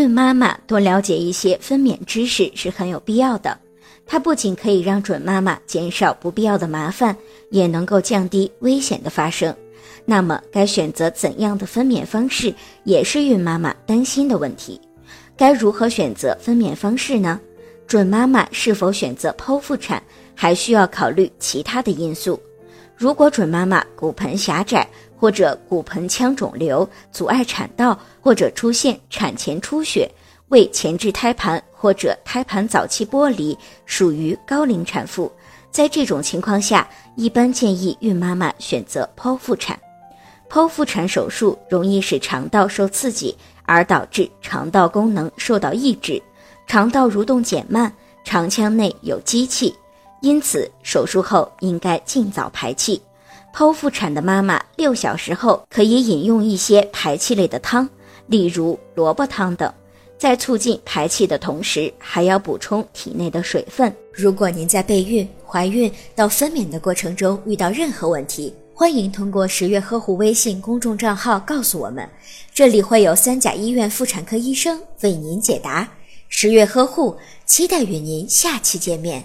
[0.00, 3.58] 孕妈妈多了解一些分娩知识是很有必要的，
[4.06, 7.14] 它不仅可以让准妈妈减少不必要的麻烦，
[7.50, 9.54] 也能够降低危险的发生。
[10.06, 12.54] 那么，该选择怎样的分娩方式，
[12.84, 14.80] 也是孕妈妈担心的问题。
[15.36, 17.38] 该如何选择分娩方式呢？
[17.86, 20.02] 准妈妈是否选择剖腹产，
[20.34, 22.40] 还需要考虑其他的因素。
[23.00, 24.86] 如果准妈妈骨盆狭窄，
[25.18, 30.06] 或者骨盆腔肿瘤阻碍产道，或者出现产前出血、
[30.48, 33.56] 未前置胎盘或者胎盘早期剥离，
[33.86, 35.32] 属于高龄产妇。
[35.70, 39.80] 在这种情况下，一般建议孕妈妈选择剖腹产。
[40.50, 46.22] 剖腹产手术容易使肠道受刺激，而导致肠道功能受到抑制，
[46.66, 47.90] 肠道蠕动减慢，
[48.24, 49.74] 肠腔内有积气，
[50.20, 53.00] 因此手术后应该尽早排气。
[53.52, 57.88] 剖腹产的妈妈六小时后可以饮用一些排气类的汤，
[58.26, 59.72] 例如萝卜汤等，
[60.16, 63.92] 在促进排气的同时，还要补充体内的水分。
[64.12, 72.08] 如果您在备孕、怀孕到分娩的过程中遇到任何问题，欢迎通过十月呵护微信公众账号告诉我们，
[72.54, 75.88] 这里会有三甲医院妇产科医生为您解答。
[76.28, 79.24] 十月呵护，期待与您下期见面。